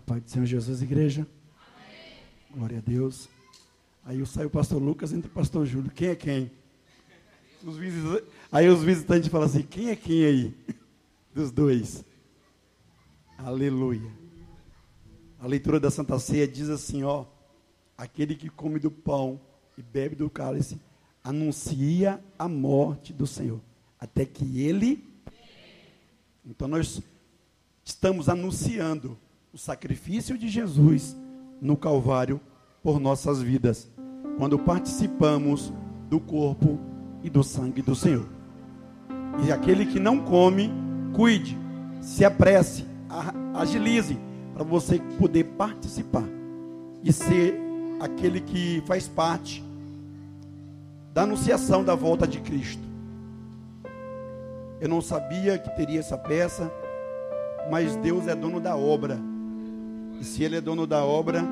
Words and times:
A 0.00 0.02
paz 0.02 0.22
do 0.22 0.30
Senhor 0.30 0.46
Jesus, 0.46 0.80
igreja. 0.80 1.26
Amém. 1.60 2.22
Glória 2.54 2.78
a 2.78 2.80
Deus. 2.80 3.28
Aí 4.02 4.24
sai 4.24 4.46
o 4.46 4.50
pastor 4.50 4.80
Lucas, 4.80 5.12
entra 5.12 5.30
o 5.30 5.34
pastor 5.34 5.66
Júlio. 5.66 5.90
Quem 5.90 6.08
é 6.08 6.16
quem? 6.16 6.50
Os 7.62 7.76
visitantes, 7.76 8.26
aí 8.50 8.66
os 8.70 8.82
visitantes 8.82 9.28
falam 9.28 9.46
assim: 9.46 9.62
quem 9.62 9.90
é 9.90 9.96
quem 9.96 10.24
aí? 10.24 10.54
Dos 11.34 11.52
dois. 11.52 12.02
Aleluia. 13.36 14.10
A 15.38 15.46
leitura 15.46 15.78
da 15.78 15.90
Santa 15.90 16.18
Ceia 16.18 16.48
diz 16.48 16.70
assim: 16.70 17.02
ó, 17.02 17.26
aquele 17.94 18.34
que 18.34 18.48
come 18.48 18.78
do 18.78 18.90
pão 18.90 19.38
e 19.76 19.82
bebe 19.82 20.16
do 20.16 20.30
cálice 20.30 20.80
anuncia 21.22 22.24
a 22.38 22.48
morte 22.48 23.12
do 23.12 23.26
Senhor, 23.26 23.60
até 23.98 24.24
que 24.24 24.62
ele. 24.62 25.06
Então 26.42 26.66
nós 26.66 27.02
estamos 27.84 28.30
anunciando 28.30 29.18
o 29.52 29.58
sacrifício 29.58 30.38
de 30.38 30.48
Jesus 30.48 31.16
no 31.60 31.76
Calvário 31.76 32.40
por 32.82 33.00
nossas 33.00 33.42
vidas, 33.42 33.90
quando 34.38 34.58
participamos 34.58 35.72
do 36.08 36.20
corpo 36.20 36.78
e 37.22 37.28
do 37.28 37.42
sangue 37.42 37.82
do 37.82 37.94
Senhor. 37.94 38.26
E 39.44 39.52
aquele 39.52 39.86
que 39.86 39.98
não 39.98 40.20
come, 40.20 40.70
cuide, 41.14 41.58
se 42.00 42.24
apresse, 42.24 42.86
agilize, 43.54 44.16
para 44.54 44.62
você 44.62 44.98
poder 45.18 45.44
participar 45.44 46.24
e 47.02 47.12
ser 47.12 47.58
aquele 47.98 48.40
que 48.40 48.82
faz 48.86 49.08
parte 49.08 49.64
da 51.12 51.22
anunciação 51.22 51.82
da 51.82 51.94
volta 51.94 52.26
de 52.26 52.40
Cristo. 52.40 52.82
Eu 54.80 54.88
não 54.88 55.02
sabia 55.02 55.58
que 55.58 55.74
teria 55.76 56.00
essa 56.00 56.16
peça, 56.16 56.72
mas 57.70 57.96
Deus 57.96 58.26
é 58.28 58.34
dono 58.34 58.60
da 58.60 58.76
obra. 58.76 59.29
E 60.20 60.24
se 60.24 60.44
Ele 60.44 60.56
é 60.56 60.60
dono 60.60 60.86
da 60.86 61.02
obra, 61.02 61.42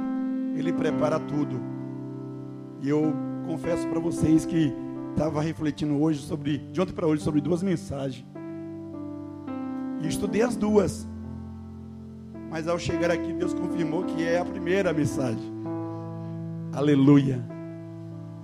Ele 0.55 0.72
prepara 0.72 1.19
tudo. 1.19 1.58
E 2.83 2.88
eu 2.88 3.14
confesso 3.47 3.88
para 3.88 3.98
vocês 3.98 4.44
que 4.44 4.72
estava 5.11 5.41
refletindo 5.41 5.98
hoje 6.00 6.20
sobre, 6.20 6.58
de 6.70 6.80
ontem 6.80 6.92
para 6.92 7.06
hoje, 7.06 7.22
sobre 7.22 7.41
duas 7.41 7.62
mensagens. 7.62 8.27
E 10.02 10.06
estudei 10.06 10.42
as 10.42 10.55
duas. 10.55 11.08
Mas 12.50 12.69
ao 12.69 12.78
chegar 12.78 13.11
aqui, 13.11 13.33
Deus 13.33 13.55
confirmou 13.55 14.05
que 14.05 14.22
é 14.22 14.39
a 14.39 14.44
primeira 14.44 14.92
mensagem. 14.92 15.52
Aleluia. 16.72 17.42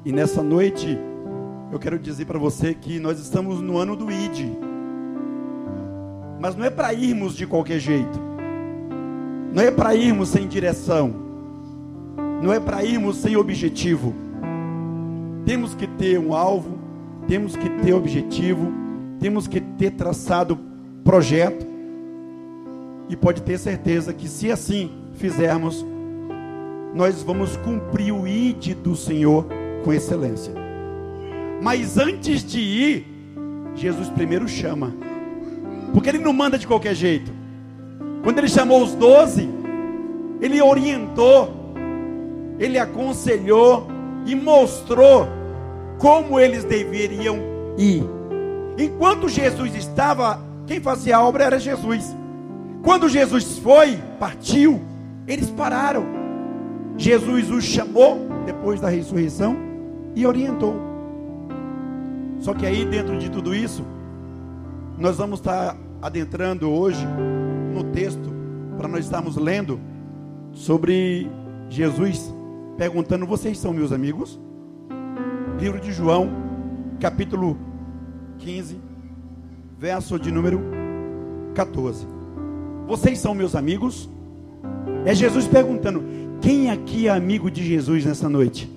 E 0.04 0.12
nessa 0.12 0.42
noite, 0.42 0.98
eu 1.70 1.78
quero 1.78 1.98
dizer 1.98 2.24
para 2.24 2.38
você 2.38 2.74
que 2.74 2.98
nós 2.98 3.18
estamos 3.18 3.60
no 3.60 3.76
ano 3.76 3.94
do 3.94 4.10
ID. 4.10 4.56
Mas 6.40 6.56
não 6.56 6.64
é 6.64 6.70
para 6.70 6.92
irmos 6.94 7.34
de 7.36 7.46
qualquer 7.46 7.78
jeito. 7.78 8.33
Não 9.54 9.62
é 9.62 9.70
para 9.70 9.94
irmos 9.94 10.30
sem 10.30 10.48
direção. 10.48 11.14
Não 12.42 12.52
é 12.52 12.58
para 12.58 12.84
irmos 12.84 13.18
sem 13.18 13.36
objetivo. 13.36 14.12
Temos 15.46 15.76
que 15.76 15.86
ter 15.86 16.18
um 16.18 16.34
alvo, 16.34 16.76
temos 17.28 17.54
que 17.54 17.70
ter 17.70 17.92
objetivo, 17.92 18.72
temos 19.20 19.46
que 19.46 19.60
ter 19.60 19.92
traçado 19.92 20.58
projeto. 21.04 21.64
E 23.08 23.14
pode 23.14 23.42
ter 23.42 23.56
certeza 23.56 24.12
que 24.12 24.26
se 24.26 24.50
assim 24.50 24.90
fizermos, 25.12 25.86
nós 26.92 27.22
vamos 27.22 27.56
cumprir 27.58 28.12
o 28.12 28.26
ID 28.26 28.74
do 28.74 28.96
Senhor 28.96 29.46
com 29.84 29.92
excelência. 29.92 30.52
Mas 31.62 31.96
antes 31.96 32.42
de 32.42 32.58
ir, 32.58 33.06
Jesus 33.76 34.08
primeiro 34.08 34.48
chama. 34.48 34.92
Porque 35.92 36.08
ele 36.08 36.18
não 36.18 36.32
manda 36.32 36.58
de 36.58 36.66
qualquer 36.66 36.96
jeito. 36.96 37.43
Quando 38.24 38.38
ele 38.38 38.48
chamou 38.48 38.82
os 38.82 38.94
doze, 38.94 39.48
ele 40.40 40.60
orientou, 40.60 41.54
ele 42.58 42.78
aconselhou 42.78 43.86
e 44.24 44.34
mostrou 44.34 45.28
como 45.98 46.40
eles 46.40 46.64
deveriam 46.64 47.38
ir. 47.76 48.02
Enquanto 48.78 49.28
Jesus 49.28 49.74
estava, 49.74 50.40
quem 50.66 50.80
fazia 50.80 51.18
a 51.18 51.22
obra 51.22 51.44
era 51.44 51.60
Jesus. 51.60 52.16
Quando 52.82 53.08
Jesus 53.10 53.58
foi, 53.58 53.98
partiu, 54.18 54.80
eles 55.28 55.50
pararam. 55.50 56.06
Jesus 56.96 57.50
os 57.50 57.64
chamou 57.64 58.26
depois 58.46 58.80
da 58.80 58.88
ressurreição 58.88 59.56
e 60.14 60.26
orientou. 60.26 60.74
Só 62.40 62.54
que 62.54 62.66
aí, 62.66 62.84
dentro 62.84 63.18
de 63.18 63.30
tudo 63.30 63.54
isso, 63.54 63.84
nós 64.98 65.16
vamos 65.16 65.40
estar 65.40 65.76
adentrando 66.00 66.70
hoje 66.70 67.06
no 67.74 67.84
texto, 67.84 68.32
para 68.78 68.88
nós 68.88 69.04
estarmos 69.04 69.36
lendo 69.36 69.80
sobre 70.52 71.28
Jesus 71.68 72.32
perguntando: 72.76 73.26
Vocês 73.26 73.58
são 73.58 73.72
meus 73.72 73.92
amigos? 73.92 74.40
Livro 75.58 75.80
de 75.80 75.92
João, 75.92 76.30
capítulo 77.00 77.56
15, 78.38 78.78
verso 79.78 80.18
de 80.18 80.30
número 80.30 80.60
14. 81.54 82.06
Vocês 82.86 83.18
são 83.18 83.34
meus 83.34 83.54
amigos? 83.54 84.08
É 85.04 85.14
Jesus 85.14 85.46
perguntando: 85.46 86.02
Quem 86.40 86.70
aqui 86.70 87.08
é 87.08 87.10
amigo 87.10 87.50
de 87.50 87.64
Jesus 87.64 88.04
nessa 88.04 88.28
noite? 88.28 88.70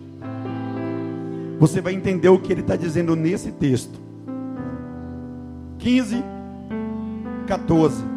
Você 1.59 1.81
vai 1.81 1.93
entender 1.93 2.29
o 2.29 2.39
que 2.39 2.51
ele 2.51 2.61
está 2.61 2.75
dizendo 2.75 3.15
nesse 3.15 3.51
texto. 3.51 3.99
15, 5.79 6.23
14. 7.47 8.16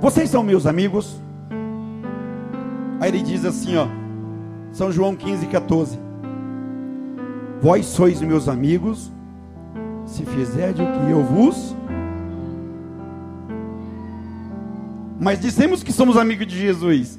Vocês 0.00 0.28
são 0.30 0.42
meus 0.42 0.66
amigos? 0.66 1.20
Aí 3.00 3.08
ele 3.10 3.22
diz 3.22 3.44
assim, 3.44 3.76
ó, 3.76 3.86
São 4.72 4.90
João 4.92 5.16
15, 5.16 5.46
14. 5.46 5.98
Vós 7.60 7.86
sois 7.86 8.20
meus 8.20 8.48
amigos, 8.48 9.10
se 10.06 10.24
fizerdes 10.24 10.86
o 10.86 10.92
que 10.92 11.10
eu 11.10 11.22
vos. 11.22 11.74
Mas 15.18 15.40
dissemos 15.40 15.82
que 15.82 15.92
somos 15.92 16.16
amigos 16.16 16.46
de 16.46 16.58
Jesus. 16.58 17.18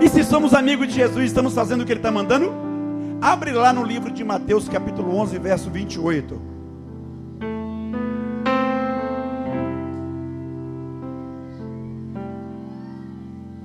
E 0.00 0.08
se 0.08 0.24
somos 0.24 0.52
amigos 0.52 0.88
de 0.88 0.94
Jesus, 0.94 1.24
estamos 1.24 1.54
fazendo 1.54 1.82
o 1.82 1.86
que 1.86 1.92
ele 1.92 2.00
está 2.00 2.10
mandando? 2.10 2.52
Abre 3.20 3.52
lá 3.52 3.72
no 3.72 3.84
livro 3.84 4.10
de 4.10 4.24
Mateus, 4.24 4.68
capítulo 4.68 5.16
11, 5.16 5.38
verso 5.38 5.70
28. 5.70 6.51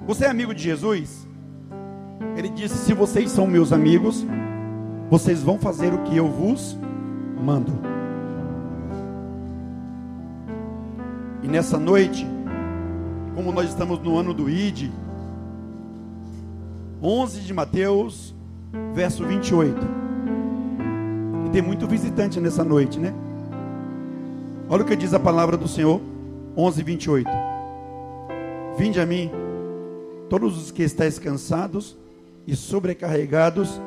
Você 0.08 0.24
é 0.24 0.30
amigo 0.30 0.56
de 0.56 0.64
Jesus? 0.64 1.28
Ele 2.38 2.48
disse: 2.48 2.78
Se 2.78 2.94
vocês 2.94 3.30
são 3.30 3.46
meus 3.46 3.74
amigos, 3.74 4.26
vocês 5.10 5.44
vão 5.44 5.60
fazer 5.60 5.94
o 5.94 6.04
que 6.04 6.16
eu 6.16 6.30
vos 6.30 6.78
mando. 7.44 7.74
E 11.44 11.48
nessa 11.50 11.78
noite, 11.78 12.26
como 13.36 13.52
nós 13.52 13.68
estamos 13.68 14.00
no 14.00 14.18
ano 14.18 14.34
do 14.34 14.50
ID, 14.50 14.90
11 17.04 17.42
de 17.42 17.54
Mateus, 17.54 18.34
verso 18.94 19.26
28. 19.26 19.76
E 21.48 21.50
tem 21.50 21.62
muito 21.62 21.86
visitante 21.86 22.40
nessa 22.40 22.64
noite, 22.64 22.98
né? 22.98 23.14
Olha 24.70 24.84
o 24.84 24.86
que 24.86 24.96
diz 24.96 25.14
a 25.14 25.20
palavra 25.20 25.58
do 25.58 25.68
Senhor, 25.68 26.00
11, 26.56 26.82
28. 26.82 27.30
Vinde 28.78 29.02
a 29.02 29.06
mim, 29.06 29.30
todos 30.30 30.58
os 30.58 30.72
que 30.72 30.84
estáis 30.84 31.18
cansados 31.20 31.98
e 32.46 32.56
sobrecarregados, 32.56 33.82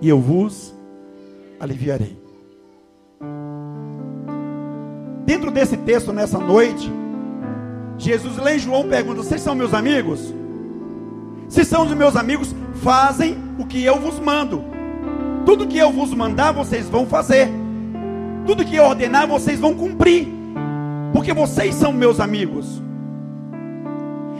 e 0.00 0.08
eu 0.08 0.20
vos 0.20 0.74
aliviarei. 1.58 2.16
Dentro 5.24 5.50
desse 5.50 5.76
texto, 5.78 6.12
nessa 6.12 6.38
noite, 6.38 6.90
Jesus 7.98 8.36
lê 8.36 8.58
João 8.58 8.88
pergunta: 8.88 9.22
Vocês 9.22 9.40
são 9.40 9.54
meus 9.54 9.72
amigos? 9.72 10.34
Se 11.48 11.64
são 11.64 11.86
os 11.86 11.94
meus 11.94 12.16
amigos, 12.16 12.54
fazem 12.82 13.36
o 13.58 13.66
que 13.66 13.82
eu 13.84 13.98
vos 13.98 14.18
mando. 14.18 14.64
Tudo 15.46 15.66
que 15.66 15.78
eu 15.78 15.92
vos 15.92 16.12
mandar, 16.12 16.52
vocês 16.52 16.88
vão 16.88 17.06
fazer. 17.06 17.48
Tudo 18.46 18.64
que 18.64 18.76
eu 18.76 18.84
ordenar, 18.84 19.26
vocês 19.26 19.60
vão 19.60 19.74
cumprir. 19.74 20.28
Porque 21.12 21.32
vocês 21.32 21.74
são 21.74 21.92
meus 21.92 22.18
amigos. 22.18 22.82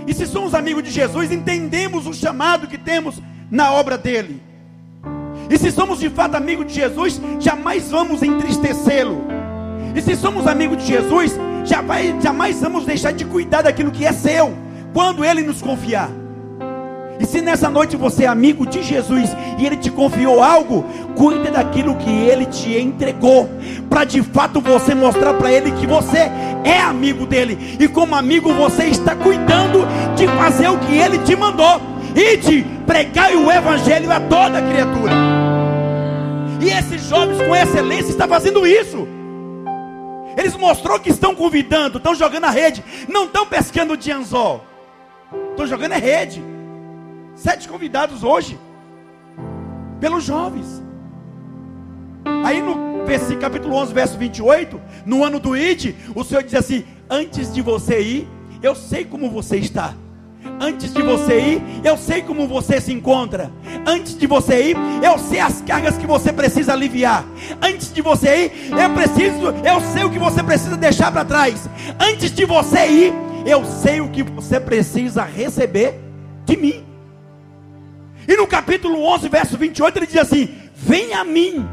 E 0.06 0.14
se 0.14 0.26
somos 0.26 0.54
amigos 0.54 0.82
de 0.82 0.90
Jesus, 0.90 1.32
entendemos 1.32 2.06
o 2.06 2.12
chamado 2.12 2.66
que 2.66 2.78
temos 2.78 3.20
na 3.50 3.72
obra 3.72 3.96
dele. 3.96 4.42
E 5.50 5.58
se 5.58 5.70
somos 5.70 5.98
de 5.98 6.08
fato 6.08 6.36
amigos 6.36 6.66
de 6.66 6.74
Jesus, 6.74 7.20
jamais 7.38 7.90
vamos 7.90 8.22
entristecê-lo. 8.22 9.24
E 9.94 10.00
se 10.02 10.16
somos 10.16 10.46
amigos 10.46 10.78
de 10.78 10.86
Jesus, 10.86 11.36
jamais 11.64 12.60
vamos 12.60 12.84
deixar 12.84 13.12
de 13.12 13.24
cuidar 13.24 13.62
daquilo 13.62 13.90
que 13.90 14.04
é 14.04 14.12
seu, 14.12 14.54
quando 14.92 15.24
ele 15.24 15.42
nos 15.42 15.62
confiar. 15.62 16.10
E 17.18 17.26
se 17.26 17.40
nessa 17.40 17.70
noite 17.70 17.96
você 17.96 18.24
é 18.24 18.26
amigo 18.26 18.66
de 18.66 18.82
Jesus 18.82 19.30
e 19.58 19.64
ele 19.64 19.76
te 19.76 19.90
confiou 19.90 20.42
algo, 20.42 20.84
cuide 21.14 21.50
daquilo 21.50 21.94
que 21.96 22.10
ele 22.10 22.46
te 22.46 22.76
entregou, 22.76 23.48
para 23.88 24.04
de 24.04 24.22
fato 24.22 24.60
você 24.60 24.94
mostrar 24.94 25.34
para 25.34 25.52
ele 25.52 25.70
que 25.72 25.86
você 25.86 26.30
é 26.64 26.80
amigo 26.80 27.24
dele, 27.26 27.76
e 27.78 27.86
como 27.86 28.16
amigo 28.16 28.52
você 28.52 28.86
está 28.86 29.14
cuidando 29.14 29.86
de 30.16 30.26
fazer 30.26 30.68
o 30.68 30.78
que 30.78 30.96
ele 30.96 31.18
te 31.18 31.36
mandou 31.36 31.80
e 32.16 32.36
de 32.36 32.62
pregar 32.86 33.32
o 33.34 33.50
evangelho 33.50 34.10
a 34.10 34.20
toda 34.20 34.62
criatura. 34.62 35.12
E 36.60 36.68
esses 36.68 37.08
jovens 37.08 37.40
com 37.42 37.54
excelência 37.54 38.10
estão 38.10 38.26
fazendo 38.26 38.66
isso. 38.66 39.06
Eles 40.36 40.56
mostrou 40.56 40.98
que 40.98 41.10
estão 41.10 41.34
convidando, 41.34 41.98
estão 41.98 42.14
jogando 42.14 42.44
a 42.44 42.50
rede, 42.50 42.82
não 43.08 43.24
estão 43.26 43.46
pescando 43.46 43.96
de 43.96 44.10
anzol, 44.10 44.64
estão 45.50 45.66
jogando 45.66 45.92
a 45.92 45.98
rede. 45.98 46.53
Sete 47.34 47.68
convidados 47.68 48.22
hoje, 48.22 48.58
pelos 50.00 50.24
jovens. 50.24 50.82
Aí 52.44 52.62
no 52.62 53.04
versículo, 53.04 53.40
capítulo 53.40 53.74
11, 53.74 53.92
verso 53.92 54.16
28, 54.16 54.80
no 55.04 55.24
ano 55.24 55.40
do 55.40 55.56
Id, 55.56 55.94
o 56.14 56.22
Senhor 56.22 56.44
diz 56.44 56.54
assim: 56.54 56.84
Antes 57.10 57.52
de 57.52 57.60
você 57.60 58.00
ir, 58.00 58.28
eu 58.62 58.74
sei 58.74 59.04
como 59.04 59.28
você 59.30 59.56
está. 59.56 59.94
Antes 60.60 60.92
de 60.92 61.02
você 61.02 61.40
ir, 61.40 61.62
eu 61.82 61.96
sei 61.96 62.22
como 62.22 62.46
você 62.46 62.80
se 62.80 62.92
encontra. 62.92 63.50
Antes 63.84 64.16
de 64.16 64.26
você 64.26 64.70
ir, 64.70 64.76
eu 65.02 65.18
sei 65.18 65.40
as 65.40 65.60
cargas 65.62 65.98
que 65.98 66.06
você 66.06 66.32
precisa 66.32 66.72
aliviar. 66.72 67.24
Antes 67.60 67.92
de 67.92 68.00
você 68.00 68.46
ir, 68.46 68.70
eu 68.70 68.90
preciso, 68.90 69.46
eu 69.64 69.80
sei 69.92 70.04
o 70.04 70.10
que 70.10 70.18
você 70.18 70.42
precisa 70.42 70.76
deixar 70.76 71.10
para 71.10 71.24
trás. 71.24 71.68
Antes 71.98 72.30
de 72.30 72.44
você 72.44 72.86
ir, 72.86 73.12
eu 73.44 73.64
sei 73.64 74.00
o 74.00 74.08
que 74.08 74.22
você 74.22 74.60
precisa 74.60 75.24
receber 75.24 75.98
de 76.44 76.56
mim. 76.56 76.83
E 78.26 78.36
no 78.36 78.46
capítulo 78.46 79.02
11, 79.04 79.28
verso 79.28 79.56
28, 79.56 79.98
ele 79.98 80.06
diz 80.06 80.16
assim: 80.16 80.54
Venha 80.74 81.20
a 81.20 81.24
mim, 81.24 81.66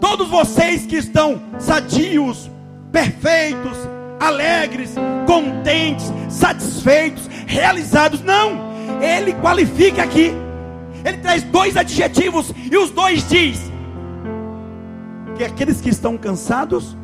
todos 0.00 0.28
vocês 0.28 0.86
que 0.86 0.96
estão 0.96 1.40
sadios, 1.58 2.50
perfeitos, 2.92 3.76
alegres, 4.20 4.94
contentes, 5.26 6.12
satisfeitos, 6.28 7.28
realizados. 7.46 8.22
Não, 8.22 8.70
ele 9.02 9.32
qualifica 9.34 10.02
aqui. 10.02 10.32
Ele 11.04 11.18
traz 11.18 11.42
dois 11.42 11.76
adjetivos 11.76 12.52
e 12.70 12.76
os 12.76 12.90
dois 12.90 13.28
diz 13.28 13.70
que 15.36 15.44
aqueles 15.44 15.80
que 15.80 15.88
estão 15.88 16.16
cansados 16.16 16.96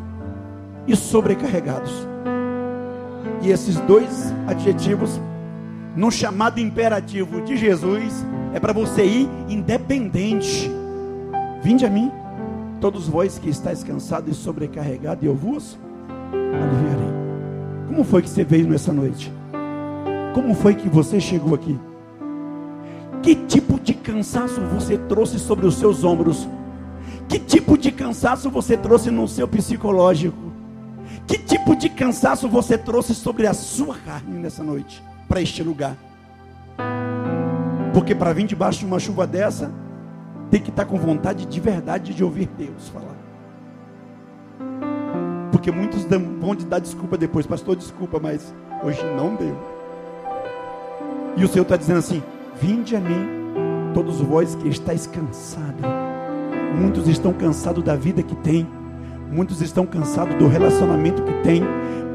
e 0.87 0.97
sobrecarregados. 0.97 1.93
E 3.43 3.51
esses 3.51 3.77
dois 3.81 4.33
adjetivos 4.47 5.21
no 5.97 6.11
chamado 6.11 6.59
imperativo 6.59 7.41
de 7.43 7.57
Jesus, 7.57 8.25
é 8.53 8.61
para 8.61 8.73
você 8.73 9.05
ir 9.05 9.29
independente. 9.49 10.71
Vinde 11.63 11.85
a 11.85 11.91
mim, 11.91 12.11
todos 12.81 13.09
vós 13.09 13.39
que 13.39 13.49
estáis 13.49 13.85
cansados 13.85 14.37
e 14.37 14.41
sobrecarregados, 14.41 15.23
e 15.23 15.27
eu 15.27 15.35
vos 15.35 15.79
aliviarei. 16.33 17.13
Como 17.87 18.05
foi 18.05 18.23
que 18.23 18.29
você 18.29 18.43
veio 18.43 18.67
nessa 18.67 18.93
noite? 18.93 19.33
Como 20.35 20.55
foi 20.55 20.75
que 20.75 20.89
você 20.89 21.21
chegou 21.21 21.55
aqui? 21.55 21.79
Que 23.23 23.35
tipo 23.35 23.79
de 23.79 23.95
cansaço 23.95 24.61
você 24.63 24.97
trouxe 24.97 25.39
sobre 25.39 25.67
os 25.67 25.77
seus 25.77 26.03
ombros? 26.03 26.49
Que 27.29 27.39
tipo 27.39 27.79
de 27.79 27.93
cansaço 27.93 28.51
você 28.51 28.77
trouxe 28.77 29.11
no 29.11 29.29
seu 29.29 29.47
psicológico? 29.47 30.53
Que 31.27 31.39
tipo 31.39 31.77
de 31.77 31.89
cansaço 31.89 32.49
você 32.49 32.77
trouxe 32.77 33.15
sobre 33.15 33.47
a 33.47 33.55
sua 33.55 33.97
carne 33.97 34.39
nessa 34.39 34.65
noite? 34.65 35.03
Para 35.29 35.41
este 35.41 35.63
lugar. 35.63 35.97
Porque 37.93 38.15
para 38.15 38.33
vir 38.33 38.47
debaixo 38.47 38.81
de 38.81 38.87
uma 38.87 38.99
chuva 38.99 39.27
dessa, 39.27 39.73
tem 40.51 40.61
que 40.61 40.71
estar 40.71 40.85
tá 40.85 40.91
com 40.91 40.97
vontade 40.97 41.47
de 41.47 41.61
verdade 41.61 42.15
de 42.15 42.25
ouvir 42.25 42.49
Deus 42.57 42.89
falar. 42.89 43.17
Porque 45.51 45.71
muitos 45.71 46.05
vão 46.41 46.57
te 46.57 46.65
dar 46.65 46.79
desculpa 46.79 47.17
depois, 47.17 47.47
pastor, 47.47 47.77
desculpa, 47.77 48.19
mas 48.21 48.55
hoje 48.83 49.03
não 49.17 49.35
deu. 49.35 49.57
E 51.37 51.45
o 51.45 51.49
Senhor 51.49 51.63
está 51.63 51.77
dizendo 51.77 51.99
assim: 51.99 52.23
Vinde 52.61 52.97
a 52.97 53.01
mim, 53.01 53.27
todos 53.95 54.21
vós 54.21 54.55
que 54.55 54.69
estáis 54.69 55.07
cansados. 55.07 55.83
Muitos 56.79 57.07
estão 57.07 57.33
cansados 57.33 57.85
da 57.85 57.95
vida 57.95 58.23
que 58.23 58.35
tem, 58.37 58.67
muitos 59.33 59.61
estão 59.61 59.87
cansados 59.87 60.37
do 60.37 60.47
relacionamento 60.47 61.23
que 61.23 61.33
tem, 61.43 61.63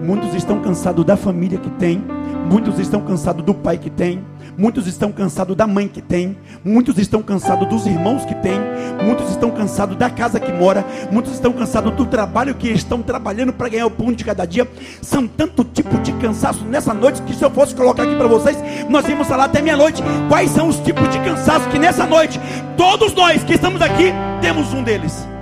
muitos 0.01 0.33
estão 0.35 0.61
cansados 0.61 1.03
da 1.03 1.17
família 1.17 1.57
que 1.57 1.69
tem, 1.71 2.01
Muitos 2.49 2.79
estão 2.79 3.01
cansados 3.01 3.43
do 3.43 3.53
pai 3.53 3.77
que 3.77 3.89
tem, 3.89 4.23
muitos 4.57 4.87
estão 4.87 5.11
cansados 5.11 5.53
da 5.53 5.67
mãe 5.67 5.85
que 5.85 6.01
tem, 6.01 6.37
muitos 6.63 6.97
estão 6.97 7.21
cansados 7.21 7.67
dos 7.67 7.85
irmãos 7.85 8.23
que 8.23 8.33
tem, 8.35 8.57
muitos 9.03 9.29
estão 9.31 9.51
cansados 9.51 9.97
da 9.97 10.09
casa 10.09 10.39
que 10.39 10.53
mora, 10.53 10.85
muitos 11.11 11.33
estão 11.33 11.51
cansados 11.51 11.93
do 11.93 12.05
trabalho 12.05 12.55
que 12.55 12.69
estão 12.69 13.01
trabalhando 13.01 13.51
para 13.51 13.67
ganhar 13.67 13.85
o 13.85 13.91
pão 13.91 14.13
de 14.13 14.23
cada 14.23 14.45
dia. 14.45 14.65
São 15.01 15.27
tanto 15.27 15.65
tipo 15.65 15.97
de 15.99 16.13
cansaço 16.13 16.63
nessa 16.63 16.93
noite 16.93 17.21
que 17.23 17.35
se 17.35 17.43
eu 17.43 17.51
fosse 17.51 17.75
colocar 17.75 18.03
aqui 18.03 18.15
para 18.15 18.27
vocês, 18.27 18.57
nós 18.87 19.05
íamos 19.09 19.27
falar 19.27 19.43
até 19.43 19.61
meia-noite. 19.61 20.01
Quais 20.29 20.49
são 20.51 20.69
os 20.69 20.79
tipos 20.79 21.09
de 21.09 21.19
cansaço 21.19 21.67
que 21.67 21.77
nessa 21.77 22.05
noite 22.05 22.39
todos 22.77 23.13
nós 23.13 23.43
que 23.43 23.55
estamos 23.55 23.81
aqui 23.81 24.13
temos 24.41 24.73
um 24.73 24.83
deles 24.83 25.36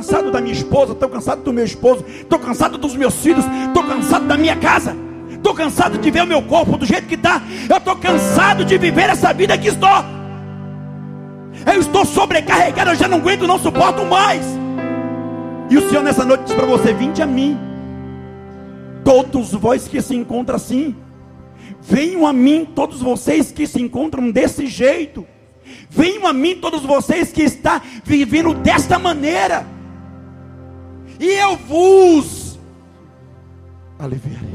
cansado 0.00 0.30
da 0.30 0.40
minha 0.40 0.54
esposa, 0.54 0.92
estou 0.92 1.08
cansado 1.10 1.42
do 1.42 1.52
meu 1.52 1.64
esposo, 1.64 2.04
estou 2.08 2.38
cansado 2.38 2.78
dos 2.78 2.96
meus 2.96 3.14
filhos, 3.16 3.44
estou 3.66 3.84
cansado 3.84 4.26
da 4.26 4.36
minha 4.36 4.56
casa, 4.56 4.96
estou 5.30 5.52
cansado 5.52 5.98
de 5.98 6.10
ver 6.10 6.22
o 6.22 6.26
meu 6.26 6.40
corpo 6.40 6.78
do 6.78 6.86
jeito 6.86 7.06
que 7.06 7.16
está, 7.16 7.42
eu 7.68 7.76
estou 7.76 7.94
cansado 7.96 8.64
de 8.64 8.78
viver 8.78 9.10
essa 9.10 9.32
vida 9.34 9.58
que 9.58 9.68
estou. 9.68 9.88
Eu 11.66 11.78
estou 11.78 12.06
sobrecarregado, 12.06 12.92
eu 12.92 12.96
já 12.96 13.06
não 13.06 13.18
aguento, 13.18 13.46
não 13.46 13.58
suporto 13.58 14.06
mais. 14.06 14.42
E 15.68 15.76
o 15.76 15.86
Senhor 15.86 16.02
nessa 16.02 16.24
noite 16.24 16.44
diz 16.44 16.54
para 16.54 16.64
você: 16.64 16.94
Vinde 16.94 17.20
a 17.20 17.26
mim, 17.26 17.58
todos 19.04 19.52
vós 19.52 19.86
que 19.86 20.00
se 20.00 20.16
encontram 20.16 20.56
assim, 20.56 20.96
venham 21.82 22.26
a 22.26 22.32
mim, 22.32 22.66
todos 22.74 23.02
vocês 23.02 23.52
que 23.52 23.66
se 23.66 23.82
encontram 23.82 24.30
desse 24.30 24.66
jeito. 24.66 25.26
Venham 25.90 26.26
a 26.26 26.32
mim 26.32 26.56
todos 26.56 26.82
vocês 26.82 27.30
que 27.30 27.42
estão 27.42 27.80
vivendo 28.04 28.54
desta 28.54 28.98
maneira 28.98 29.66
e 31.20 31.26
eu 31.26 31.56
vos 31.56 32.58
aliviarei. 33.98 34.50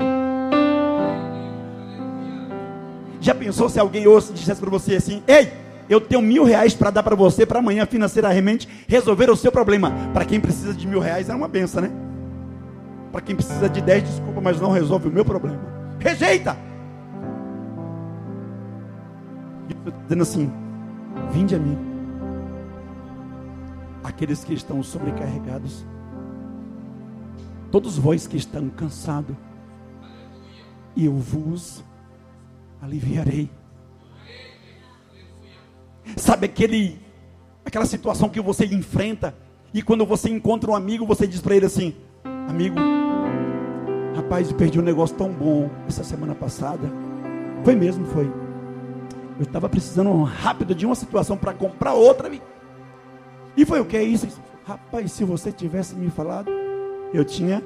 Já 3.22 3.36
pensou 3.36 3.70
se 3.70 3.80
alguém 3.80 4.08
hoje 4.08 4.34
dissesse 4.34 4.60
para 4.60 4.70
você 4.70 4.96
assim: 4.96 5.22
Ei, 5.28 5.54
eu 5.88 6.02
tenho 6.02 6.22
mil 6.22 6.44
reais 6.44 6.74
para 6.74 6.90
dar 6.90 7.04
para 7.04 7.16
você 7.16 7.46
para 7.46 7.60
amanhã 7.60 7.86
financeiramente 7.86 8.68
resolver 8.88 9.30
o 9.30 9.36
seu 9.36 9.52
problema. 9.52 9.94
Para 10.12 10.26
quem 10.26 10.40
precisa 10.40 10.74
de 10.74 10.88
mil 10.88 11.00
reais 11.00 11.30
é 11.30 11.36
uma 11.36 11.48
benção, 11.48 11.84
né? 11.84 11.92
Para 13.12 13.22
quem 13.22 13.36
precisa 13.36 13.70
de 13.70 13.82
dez, 13.82 14.04
desculpa, 14.04 14.42
mas 14.42 14.60
não 14.60 14.72
resolve 14.72 15.08
o 15.08 15.12
meu 15.12 15.24
problema. 15.24 15.60
Rejeita. 16.00 16.58
Dizendo 20.04 20.24
assim: 20.24 20.52
Vinde 21.32 21.56
a 21.56 21.60
mim, 21.60 21.78
aqueles 24.04 24.44
que 24.44 24.54
estão 24.54 24.82
sobrecarregados 24.82 25.86
todos 27.76 27.98
vós 27.98 28.26
que 28.26 28.38
estão 28.38 28.70
cansados, 28.70 29.36
e 30.96 31.08
eu 31.08 31.14
vos 31.14 31.84
aliviarei. 32.82 33.50
Sabe 36.16 36.46
aquele, 36.46 36.98
aquela 37.66 37.86
situação 37.86 38.30
que 38.30 38.40
você 38.40 38.66
enfrenta, 38.66 39.36
e 39.74 39.82
quando 39.82 40.06
você 40.06 40.30
encontra 40.30 40.72
um 40.72 40.74
amigo, 40.74 41.06
você 41.06 41.28
diz 41.28 41.42
para 41.42 41.54
ele 41.54 41.66
assim: 41.66 41.94
Amigo, 42.48 42.78
rapaz, 44.16 44.50
eu 44.50 44.56
perdi 44.56 44.80
um 44.80 44.82
negócio 44.82 45.18
tão 45.18 45.34
bom 45.34 45.70
essa 45.86 46.02
semana 46.06 46.34
passada. 46.34 46.90
Foi 47.66 47.76
mesmo, 47.76 48.06
foi. 48.06 48.32
Eu 49.38 49.44
estava 49.44 49.68
precisando 49.68 50.24
rápido 50.24 50.74
de 50.74 50.86
uma 50.86 50.96
situação 50.96 51.36
para 51.36 51.54
comprar 51.54 51.94
outra. 51.94 52.32
E 53.58 53.66
foi 53.66 53.82
o 53.82 53.86
que 53.86 53.98
é 53.98 54.04
isso? 54.04 54.30
Rapaz, 54.66 55.12
se 55.12 55.26
você 55.26 55.52
tivesse 55.52 55.94
me 55.94 56.10
falado, 56.10 56.50
eu 57.14 57.24
tinha. 57.24 57.62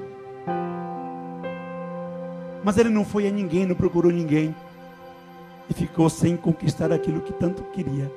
Mas 2.62 2.76
ele 2.76 2.90
não 2.90 3.04
foi 3.04 3.26
a 3.26 3.30
ninguém, 3.30 3.66
não 3.66 3.74
procurou 3.74 4.12
ninguém. 4.12 4.54
E 5.68 5.74
ficou 5.74 6.10
sem 6.10 6.36
conquistar 6.36 6.92
aquilo 6.92 7.20
que 7.20 7.32
tanto 7.32 7.62
queria. 7.64 8.10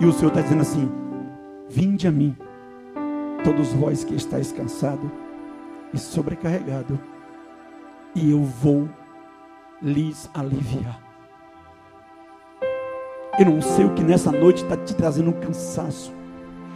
E 0.00 0.06
o 0.06 0.12
Senhor 0.12 0.28
está 0.28 0.40
dizendo 0.40 0.62
assim: 0.62 0.90
Vinde 1.68 2.06
a 2.06 2.12
mim, 2.12 2.36
todos 3.42 3.72
vós 3.72 4.04
que 4.04 4.14
estáis 4.14 4.52
cansado 4.52 5.10
e 5.92 5.98
sobrecarregado, 5.98 6.98
e 8.14 8.30
eu 8.30 8.42
vou 8.42 8.88
lhes 9.82 10.30
aliviar. 10.34 11.00
Eu 13.38 13.46
não 13.46 13.60
sei 13.60 13.84
o 13.84 13.94
que 13.94 14.02
nessa 14.04 14.30
noite 14.30 14.62
está 14.62 14.76
te 14.76 14.94
trazendo 14.94 15.30
um 15.30 15.40
cansaço. 15.40 16.12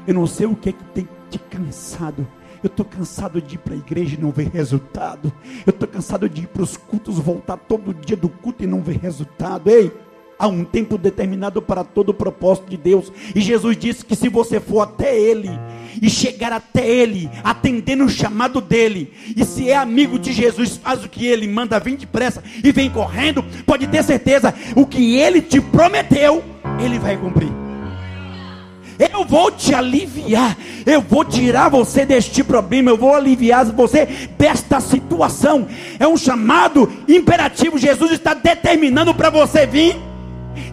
Eu 0.07 0.15
não 0.15 0.27
sei 0.27 0.47
o 0.47 0.57
que 0.57 0.71
é 0.71 0.73
que 0.73 0.85
tem 0.87 1.09
te 1.31 1.39
cansado. 1.39 2.27
Eu 2.63 2.69
estou 2.69 2.85
cansado 2.85 3.41
de 3.41 3.55
ir 3.55 3.59
para 3.59 3.75
a 3.75 3.79
igreja 3.79 4.17
e 4.17 4.21
não 4.21 4.31
ver 4.31 4.49
resultado. 4.49 5.33
Eu 5.67 5.71
estou 5.71 5.89
cansado 5.89 6.29
de 6.29 6.43
ir 6.43 6.47
para 6.47 6.63
os 6.63 6.77
cultos, 6.77 7.19
voltar 7.19 7.57
todo 7.57 7.95
dia 7.95 8.17
do 8.17 8.29
culto 8.29 8.65
e 8.65 8.67
não 8.67 8.83
ver 8.83 8.99
resultado. 8.99 9.69
Ei, 9.69 9.93
há 10.39 10.47
um 10.47 10.65
tempo 10.65 10.97
determinado 10.97 11.61
para 11.61 11.83
todo 11.83 12.11
o 12.11 12.15
propósito 12.15 12.71
de 12.71 12.77
Deus. 12.77 13.13
E 13.35 13.41
Jesus 13.41 13.77
disse 13.77 14.05
que 14.05 14.15
se 14.15 14.29
você 14.29 14.61
for 14.61 14.83
até 14.83 15.19
Ele 15.19 15.51
e 16.01 16.09
chegar 16.09 16.53
até 16.53 16.89
Ele, 16.89 17.29
atendendo 17.43 18.05
o 18.05 18.09
chamado 18.09 18.61
dele, 18.61 19.13
e 19.37 19.45
se 19.45 19.69
é 19.69 19.77
amigo 19.77 20.19
de 20.19 20.33
Jesus, 20.33 20.77
faz 20.77 21.05
o 21.05 21.09
que 21.09 21.27
Ele 21.27 21.49
manda, 21.49 21.81
vem 21.81 21.97
depressa 21.97 22.43
e 22.63 22.71
vem 22.71 22.89
correndo, 22.89 23.45
pode 23.67 23.87
ter 23.89 24.05
certeza, 24.05 24.55
o 24.77 24.87
que 24.87 25.17
Ele 25.17 25.43
te 25.43 25.61
prometeu, 25.61 26.45
Ele 26.81 26.99
vai 26.99 27.17
cumprir. 27.17 27.68
Eu 28.99 29.25
vou 29.25 29.53
te 29.53 29.73
aliviar, 29.73 30.57
eu 30.85 31.01
vou 31.01 31.25
tirar 31.25 31.69
você 31.69 32.05
deste 32.05 32.43
problema, 32.43 32.91
eu 32.91 32.97
vou 32.97 33.15
aliviar 33.15 33.65
você 33.67 34.07
desta 34.37 34.81
situação. 34.81 35.69
É 36.01 36.09
um 36.09 36.17
chamado 36.17 36.91
imperativo. 37.07 37.79
Jesus 37.79 38.11
está 38.11 38.35
determinando 38.35 39.15
para 39.15 39.31
você 39.31 39.67
vir 39.67 39.97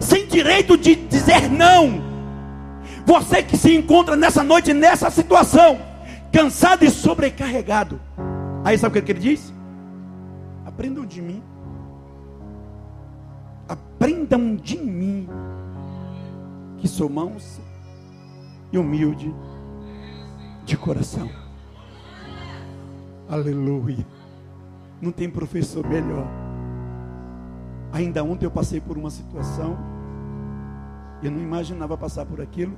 sem 0.00 0.26
direito 0.26 0.76
de 0.76 0.96
dizer 0.96 1.48
não. 1.48 2.04
Você 3.06 3.44
que 3.44 3.56
se 3.56 3.72
encontra 3.72 4.16
nessa 4.16 4.42
noite, 4.42 4.74
nessa 4.74 5.08
situação, 5.08 5.78
cansado 6.32 6.84
e 6.84 6.90
sobrecarregado. 6.90 8.00
Aí 8.64 8.76
sabe 8.76 8.98
o 8.98 9.02
que 9.02 9.12
ele 9.12 9.20
diz? 9.20 9.54
Aprendam 10.64 11.06
de 11.06 11.22
mim. 11.22 11.40
Aprendam 13.68 14.56
de 14.56 14.76
mim, 14.76 15.28
que 16.78 16.88
sou 16.88 17.08
manso 17.08 17.60
e 18.72 18.78
humilde 18.78 19.34
de 20.64 20.76
coração. 20.76 21.28
Aleluia. 23.28 24.06
Não 25.00 25.12
tem 25.12 25.28
professor 25.28 25.86
melhor. 25.86 26.26
Ainda 27.92 28.22
ontem 28.22 28.46
eu 28.46 28.50
passei 28.50 28.80
por 28.80 28.96
uma 28.96 29.10
situação. 29.10 29.76
Eu 31.22 31.30
não 31.30 31.40
imaginava 31.40 31.96
passar 31.96 32.26
por 32.26 32.40
aquilo. 32.40 32.76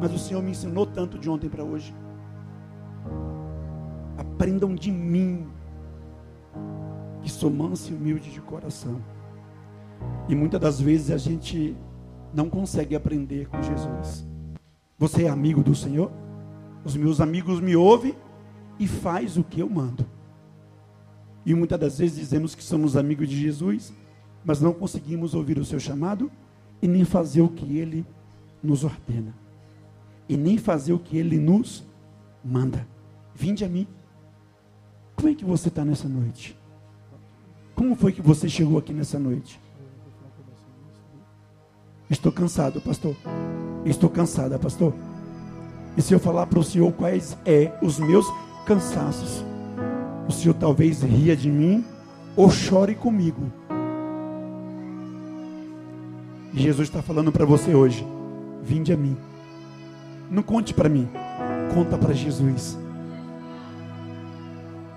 Mas 0.00 0.12
o 0.12 0.18
Senhor 0.18 0.42
me 0.42 0.52
ensinou 0.52 0.86
tanto 0.86 1.18
de 1.18 1.28
ontem 1.28 1.48
para 1.48 1.64
hoje. 1.64 1.94
Aprendam 4.16 4.74
de 4.74 4.90
mim, 4.90 5.46
que 7.22 7.30
sou 7.30 7.50
manso 7.50 7.92
e 7.92 7.96
humilde 7.96 8.30
de 8.30 8.40
coração. 8.40 9.00
E 10.28 10.34
muitas 10.34 10.60
das 10.60 10.80
vezes 10.80 11.10
a 11.10 11.16
gente 11.16 11.76
não 12.32 12.48
consegue 12.48 12.94
aprender 12.94 13.48
com 13.48 13.60
Jesus. 13.62 14.27
Você 14.98 15.24
é 15.24 15.28
amigo 15.28 15.62
do 15.62 15.74
Senhor? 15.74 16.10
Os 16.84 16.96
meus 16.96 17.20
amigos 17.20 17.60
me 17.60 17.76
ouvem 17.76 18.16
e 18.78 18.88
faz 18.88 19.36
o 19.36 19.44
que 19.44 19.60
eu 19.60 19.68
mando. 19.68 20.04
E 21.46 21.54
muitas 21.54 21.78
das 21.78 21.98
vezes 21.98 22.18
dizemos 22.18 22.54
que 22.54 22.62
somos 22.62 22.96
amigos 22.96 23.28
de 23.28 23.40
Jesus, 23.40 23.92
mas 24.44 24.60
não 24.60 24.72
conseguimos 24.72 25.34
ouvir 25.34 25.58
o 25.58 25.64
seu 25.64 25.78
chamado 25.78 26.30
e 26.82 26.88
nem 26.88 27.04
fazer 27.04 27.42
o 27.42 27.48
que 27.48 27.78
ele 27.78 28.04
nos 28.62 28.82
ordena. 28.82 29.32
E 30.28 30.36
nem 30.36 30.58
fazer 30.58 30.92
o 30.92 30.98
que 30.98 31.16
ele 31.16 31.38
nos 31.38 31.84
manda. 32.44 32.86
Vinde 33.34 33.64
a 33.64 33.68
mim. 33.68 33.86
Como 35.14 35.28
é 35.28 35.34
que 35.34 35.44
você 35.44 35.68
está 35.68 35.84
nessa 35.84 36.08
noite? 36.08 36.58
Como 37.74 37.94
foi 37.94 38.12
que 38.12 38.20
você 38.20 38.48
chegou 38.48 38.78
aqui 38.78 38.92
nessa 38.92 39.18
noite? 39.18 39.60
Estou 42.10 42.32
cansado, 42.32 42.80
pastor. 42.80 43.16
Estou 43.84 44.10
cansada, 44.10 44.58
pastor. 44.58 44.92
E 45.96 46.02
se 46.02 46.12
eu 46.12 46.20
falar 46.20 46.46
para 46.46 46.58
o 46.58 46.64
senhor 46.64 46.92
quais 46.92 47.36
é 47.44 47.72
os 47.82 47.98
meus 47.98 48.26
cansaços, 48.66 49.44
o 50.28 50.32
senhor 50.32 50.54
talvez 50.54 51.02
ria 51.02 51.36
de 51.36 51.50
mim 51.50 51.84
ou 52.36 52.50
chore 52.50 52.94
comigo. 52.94 53.50
E 56.52 56.60
Jesus 56.60 56.88
está 56.88 57.02
falando 57.02 57.32
para 57.32 57.44
você 57.44 57.74
hoje: 57.74 58.06
vinde 58.62 58.92
a 58.92 58.96
mim. 58.96 59.16
Não 60.30 60.42
conte 60.42 60.74
para 60.74 60.88
mim, 60.88 61.08
conta 61.74 61.96
para 61.96 62.12
Jesus. 62.12 62.78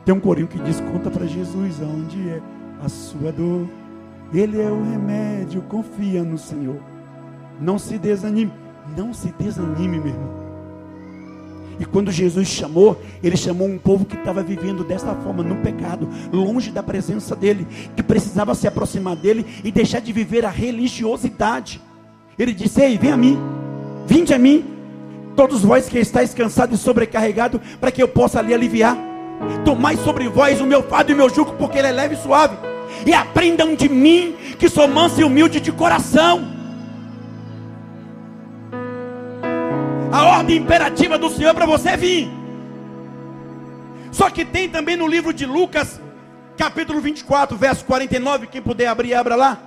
Tem 0.05 0.13
um 0.13 0.19
corinho 0.19 0.47
que 0.47 0.59
diz: 0.59 0.79
conta 0.81 1.09
para 1.09 1.25
Jesus 1.25 1.81
aonde 1.81 2.29
é 2.29 2.41
a 2.83 2.89
sua 2.89 3.31
dor. 3.31 3.67
Ele 4.33 4.61
é 4.61 4.69
o 4.69 4.83
remédio, 4.83 5.61
confia 5.63 6.23
no 6.23 6.37
Senhor. 6.37 6.79
Não 7.59 7.77
se 7.77 7.97
desanime, 7.97 8.51
não 8.95 9.13
se 9.13 9.33
desanime, 9.39 9.99
meu 9.99 10.07
irmão. 10.07 10.41
E 11.81 11.85
quando 11.85 12.11
Jesus 12.11 12.47
chamou, 12.47 13.01
ele 13.23 13.35
chamou 13.35 13.67
um 13.67 13.77
povo 13.77 14.05
que 14.05 14.15
estava 14.15 14.43
vivendo 14.43 14.83
dessa 14.83 15.15
forma, 15.15 15.41
no 15.41 15.55
pecado, 15.63 16.07
longe 16.31 16.69
da 16.69 16.83
presença 16.83 17.35
dele, 17.35 17.65
que 17.95 18.03
precisava 18.03 18.53
se 18.53 18.67
aproximar 18.67 19.15
dele 19.15 19.43
e 19.63 19.71
deixar 19.71 19.99
de 19.99 20.13
viver 20.13 20.45
a 20.45 20.49
religiosidade. 20.49 21.81
Ele 22.37 22.53
disse: 22.53 22.81
Ei, 22.81 22.99
vem 22.99 23.11
a 23.11 23.17
mim, 23.17 23.39
vinde 24.05 24.31
a 24.31 24.37
mim, 24.37 24.63
todos 25.35 25.63
vós 25.63 25.89
que 25.89 25.97
estáis 25.97 26.35
cansados 26.35 26.79
e 26.79 26.83
sobrecarregados, 26.83 27.59
para 27.79 27.91
que 27.91 28.03
eu 28.03 28.07
possa 28.07 28.41
lhe 28.43 28.53
aliviar. 28.53 28.95
Tomai 29.65 29.97
sobre 29.97 30.29
vós 30.29 30.61
o 30.61 30.67
meu 30.67 30.83
fardo 30.83 31.11
e 31.11 31.15
o 31.15 31.17
meu 31.17 31.29
jugo, 31.29 31.53
porque 31.53 31.79
ele 31.79 31.87
é 31.87 31.91
leve 31.91 32.13
e 32.13 32.21
suave. 32.21 32.55
E 33.07 33.11
aprendam 33.11 33.73
de 33.73 33.89
mim, 33.89 34.35
que 34.59 34.69
sou 34.69 34.87
manso 34.87 35.19
e 35.19 35.23
humilde 35.23 35.59
de 35.59 35.71
coração 35.71 36.60
a 40.11 40.23
ordem 40.25 40.57
imperativa 40.57 41.17
do 41.17 41.29
Senhor 41.29 41.53
para 41.53 41.65
você 41.65 41.95
vir. 41.95 42.29
Só 44.11 44.29
que 44.29 44.43
tem 44.43 44.67
também 44.67 44.97
no 44.97 45.07
livro 45.07 45.33
de 45.33 45.45
Lucas, 45.45 46.01
capítulo 46.57 46.99
24, 46.99 47.57
verso 47.57 47.85
49. 47.85 48.47
Quem 48.47 48.61
puder 48.61 48.87
abrir, 48.87 49.13
abra 49.13 49.35
lá, 49.35 49.57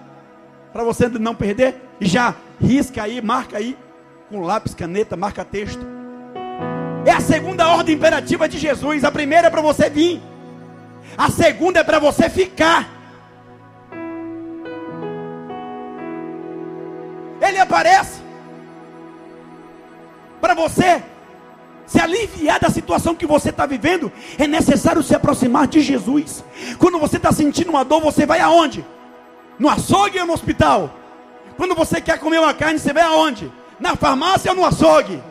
para 0.72 0.84
você 0.84 1.08
não 1.08 1.34
perder. 1.34 1.76
E 1.98 2.06
já 2.06 2.34
risca 2.60 3.02
aí, 3.02 3.22
marca 3.22 3.56
aí, 3.56 3.76
com 4.28 4.40
lápis, 4.40 4.74
caneta, 4.74 5.16
marca 5.16 5.44
texto. 5.44 5.84
É 7.06 7.10
a 7.10 7.20
segunda 7.20 7.68
ordem 7.68 7.94
imperativa 7.94 8.48
de 8.48 8.58
Jesus. 8.58 9.02
A 9.02 9.10
primeira 9.10 9.46
é 9.46 9.50
para 9.50 9.62
você 9.62 9.88
vir, 9.88 10.22
a 11.16 11.30
segunda 11.30 11.80
é 11.80 11.84
para 11.84 11.98
você 11.98 12.28
ficar. 12.28 12.90
Ele 17.40 17.58
aparece 17.58 18.23
para 20.40 20.54
você 20.54 21.02
se 21.86 22.00
aliviar 22.00 22.58
da 22.58 22.70
situação 22.70 23.14
que 23.14 23.26
você 23.26 23.50
está 23.50 23.66
vivendo, 23.66 24.10
é 24.38 24.46
necessário 24.46 25.02
se 25.02 25.14
aproximar 25.14 25.66
de 25.66 25.80
Jesus. 25.80 26.44
Quando 26.78 26.98
você 26.98 27.16
está 27.16 27.30
sentindo 27.32 27.70
uma 27.70 27.84
dor, 27.84 28.00
você 28.00 28.24
vai 28.24 28.40
aonde? 28.40 28.84
No 29.58 29.68
açougue 29.68 30.18
ou 30.18 30.26
no 30.26 30.32
hospital? 30.32 30.90
Quando 31.56 31.74
você 31.74 32.00
quer 32.00 32.18
comer 32.18 32.38
uma 32.38 32.54
carne, 32.54 32.78
você 32.78 32.92
vai 32.92 33.02
aonde? 33.02 33.52
Na 33.78 33.96
farmácia 33.96 34.50
ou 34.50 34.56
no 34.56 34.64
açougue? 34.64 35.22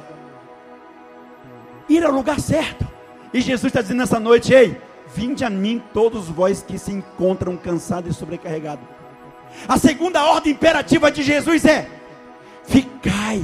Ir 1.90 2.04
ao 2.04 2.12
lugar 2.12 2.40
certo. 2.40 2.88
E 3.34 3.42
Jesus 3.42 3.66
está 3.66 3.82
dizendo 3.82 3.98
nessa 3.98 4.20
noite: 4.20 4.54
Ei, 4.54 4.80
vinde 5.14 5.44
a 5.44 5.50
mim 5.50 5.82
todos 5.94 6.30
vós 6.30 6.62
que 6.62 6.78
se 6.78 6.92
encontram 6.92 7.58
cansados 7.58 8.16
e 8.16 8.18
sobrecarregados. 8.18 8.86
A 9.68 9.78
segunda 9.78 10.24
ordem 10.24 10.54
imperativa 10.54 11.12
de 11.12 11.24
Jesus 11.24 11.66
é: 11.66 11.90
ficai 12.64 13.44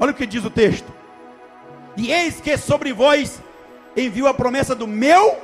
Olha 0.00 0.12
o 0.12 0.14
que 0.14 0.26
diz 0.26 0.44
o 0.44 0.50
texto. 0.50 0.92
E 1.96 2.12
eis 2.12 2.40
que 2.40 2.56
sobre 2.56 2.92
vós 2.92 3.42
enviou 3.96 4.28
a 4.28 4.34
promessa 4.34 4.74
do 4.74 4.86
meu 4.86 5.36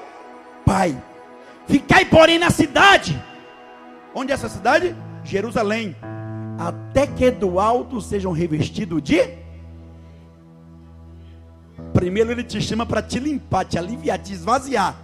Pai. 0.65 0.97
Ficai, 1.67 2.05
porém, 2.05 2.39
na 2.39 2.51
cidade. 2.51 3.21
Onde 4.15 4.33
é 4.33 4.35
essa 4.35 4.49
cidade? 4.49 4.95
Jerusalém. 5.23 5.97
Até 6.59 7.07
que 7.07 7.31
do 7.31 7.59
alto 7.59 8.01
sejam 8.01 8.33
revestidos 8.33 9.03
de. 9.03 9.29
Primeiro 11.93 12.31
ele 12.31 12.45
te 12.45 12.61
chama 12.61 12.87
para 12.87 13.03
te 13.03 13.19
limpar, 13.19 13.65
te 13.65 13.79
aliviar, 13.79 14.19
te 14.19 14.33
esvaziar. 14.33 14.95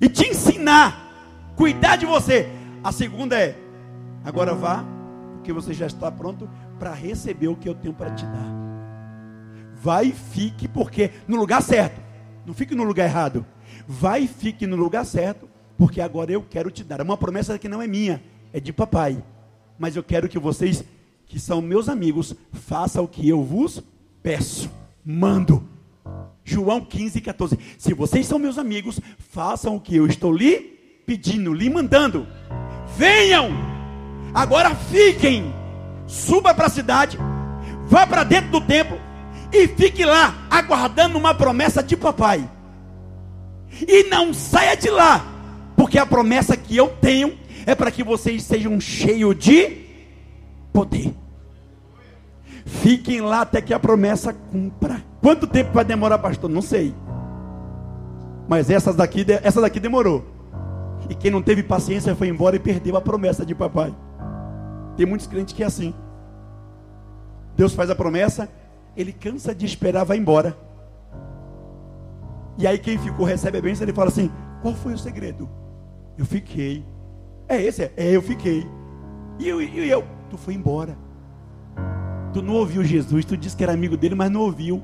E 0.00 0.08
te 0.08 0.28
ensinar, 0.28 1.52
cuidar 1.56 1.96
de 1.96 2.06
você. 2.06 2.48
A 2.82 2.90
segunda 2.90 3.38
é: 3.38 3.56
agora 4.24 4.54
vá 4.54 4.84
porque 5.42 5.52
você 5.52 5.74
já 5.74 5.88
está 5.88 6.08
pronto 6.08 6.48
para 6.78 6.94
receber 6.94 7.48
o 7.48 7.56
que 7.56 7.68
eu 7.68 7.74
tenho 7.74 7.92
para 7.92 8.14
te 8.14 8.24
dar. 8.24 8.54
Vai 9.74 10.06
e 10.06 10.12
fique, 10.12 10.68
porque 10.68 11.10
no 11.26 11.36
lugar 11.36 11.60
certo, 11.60 12.00
não 12.46 12.54
fique 12.54 12.76
no 12.76 12.84
lugar 12.84 13.06
errado. 13.06 13.44
Vai 13.88 14.22
e 14.22 14.28
fique 14.28 14.68
no 14.68 14.76
lugar 14.76 15.04
certo, 15.04 15.48
porque 15.76 16.00
agora 16.00 16.30
eu 16.30 16.46
quero 16.48 16.70
te 16.70 16.84
dar. 16.84 17.00
É 17.00 17.02
uma 17.02 17.16
promessa 17.16 17.58
que 17.58 17.68
não 17.68 17.82
é 17.82 17.88
minha, 17.88 18.22
é 18.52 18.60
de 18.60 18.72
papai. 18.72 19.20
Mas 19.76 19.96
eu 19.96 20.04
quero 20.04 20.28
que 20.28 20.38
vocês, 20.38 20.84
que 21.26 21.40
são 21.40 21.60
meus 21.60 21.88
amigos, 21.88 22.32
façam 22.52 23.02
o 23.02 23.08
que 23.08 23.28
eu 23.28 23.42
vos 23.42 23.82
peço, 24.22 24.70
mando. 25.04 25.68
João 26.44 26.80
15, 26.80 27.20
14. 27.20 27.58
Se 27.78 27.92
vocês 27.92 28.26
são 28.26 28.38
meus 28.38 28.58
amigos, 28.58 29.00
façam 29.18 29.74
o 29.74 29.80
que 29.80 29.96
eu 29.96 30.06
estou 30.06 30.32
lhe 30.32 31.02
pedindo, 31.04 31.52
lhe 31.52 31.68
mandando. 31.68 32.28
Venham! 32.96 33.71
Agora 34.34 34.74
fiquem, 34.74 35.54
suba 36.06 36.54
para 36.54 36.66
a 36.66 36.70
cidade, 36.70 37.18
vá 37.86 38.06
para 38.06 38.24
dentro 38.24 38.50
do 38.50 38.60
templo, 38.60 38.98
e 39.52 39.68
fique 39.68 40.04
lá, 40.04 40.46
aguardando 40.50 41.18
uma 41.18 41.34
promessa 41.34 41.82
de 41.82 41.96
papai. 41.96 42.48
E 43.86 44.04
não 44.04 44.32
saia 44.32 44.74
de 44.76 44.88
lá, 44.88 45.24
porque 45.76 45.98
a 45.98 46.06
promessa 46.06 46.56
que 46.56 46.76
eu 46.76 46.88
tenho 46.88 47.36
é 47.66 47.74
para 47.74 47.90
que 47.90 48.02
vocês 48.02 48.42
sejam 48.42 48.80
cheios 48.80 49.36
de 49.38 49.82
poder. 50.72 51.14
Fiquem 52.64 53.20
lá 53.20 53.42
até 53.42 53.60
que 53.60 53.74
a 53.74 53.78
promessa 53.78 54.32
cumpra. 54.32 55.02
Quanto 55.20 55.46
tempo 55.46 55.72
vai 55.72 55.84
demorar, 55.84 56.18
pastor? 56.18 56.48
Não 56.48 56.62
sei. 56.62 56.94
Mas 58.48 58.70
essas 58.70 58.96
daqui, 58.96 59.26
essa 59.42 59.60
daqui 59.60 59.78
demorou. 59.78 60.24
E 61.08 61.14
quem 61.14 61.30
não 61.30 61.42
teve 61.42 61.62
paciência 61.62 62.14
foi 62.14 62.28
embora 62.28 62.56
e 62.56 62.60
perdeu 62.60 62.96
a 62.96 63.00
promessa 63.00 63.44
de 63.44 63.54
papai. 63.54 63.94
Tem 64.96 65.06
muitos 65.06 65.26
crentes 65.26 65.54
que 65.54 65.62
é 65.62 65.66
assim. 65.66 65.94
Deus 67.56 67.74
faz 67.74 67.90
a 67.90 67.94
promessa, 67.94 68.48
ele 68.96 69.12
cansa 69.12 69.54
de 69.54 69.66
esperar, 69.66 70.04
vai 70.04 70.16
embora. 70.16 70.56
E 72.58 72.66
aí 72.66 72.78
quem 72.78 72.98
ficou 72.98 73.24
recebe 73.24 73.58
a 73.58 73.62
bênção, 73.62 73.84
ele 73.84 73.92
fala 73.92 74.08
assim: 74.08 74.30
qual 74.60 74.74
foi 74.74 74.92
o 74.92 74.98
segredo? 74.98 75.48
Eu 76.16 76.24
fiquei. 76.24 76.84
É 77.48 77.60
esse? 77.60 77.90
É, 77.96 78.10
eu 78.10 78.22
fiquei. 78.22 78.66
E 79.38 79.48
eu, 79.48 79.60
e 79.60 79.88
eu, 79.88 80.04
tu 80.30 80.36
foi 80.36 80.54
embora. 80.54 80.96
Tu 82.32 82.40
não 82.40 82.54
ouviu 82.54 82.82
Jesus, 82.82 83.24
tu 83.24 83.36
disse 83.36 83.56
que 83.56 83.62
era 83.62 83.72
amigo 83.72 83.96
dele, 83.96 84.14
mas 84.14 84.30
não 84.30 84.40
ouviu. 84.40 84.82